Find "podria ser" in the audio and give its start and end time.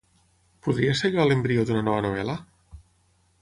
0.67-1.11